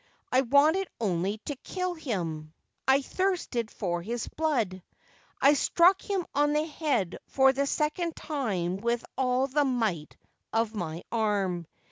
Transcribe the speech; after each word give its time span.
I 0.31 0.41
wanted 0.41 0.87
only 0.99 1.37
to 1.45 1.53
kill 1.57 1.93
him! 1.93 2.53
I 2.87 3.03
thirsted 3.03 3.69
for 3.69 4.01
his 4.01 4.27
blood! 4.29 4.81
I 5.39 5.53
struck 5.53 6.01
him 6.01 6.25
on 6.33 6.53
the 6.53 6.65
head 6.65 7.19
for 7.27 7.53
the 7.53 7.67
second 7.67 8.15
time 8.15 8.77
with 8.77 9.05
all 9.15 9.45
the 9.45 9.63
might 9.63 10.17
of 10.51 10.73
my 10.73 11.03
arm. 11.11 11.67